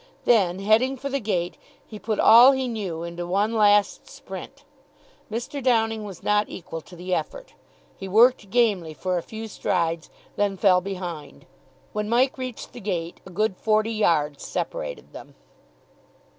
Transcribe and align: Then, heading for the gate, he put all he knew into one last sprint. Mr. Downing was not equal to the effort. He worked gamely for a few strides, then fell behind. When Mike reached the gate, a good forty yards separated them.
Then, 0.25 0.57
heading 0.57 0.97
for 0.97 1.09
the 1.09 1.19
gate, 1.19 1.59
he 1.85 1.99
put 1.99 2.19
all 2.19 2.53
he 2.53 2.67
knew 2.67 3.03
into 3.03 3.27
one 3.27 3.53
last 3.53 4.07
sprint. 4.09 4.63
Mr. 5.31 5.61
Downing 5.61 6.03
was 6.05 6.23
not 6.23 6.49
equal 6.49 6.81
to 6.81 6.95
the 6.95 7.13
effort. 7.13 7.53
He 7.95 8.07
worked 8.07 8.49
gamely 8.49 8.95
for 8.95 9.19
a 9.19 9.21
few 9.21 9.47
strides, 9.47 10.09
then 10.37 10.57
fell 10.57 10.81
behind. 10.81 11.45
When 11.93 12.09
Mike 12.09 12.39
reached 12.39 12.73
the 12.73 12.81
gate, 12.81 13.21
a 13.27 13.29
good 13.29 13.55
forty 13.55 13.91
yards 13.93 14.43
separated 14.43 15.13
them. 15.13 15.35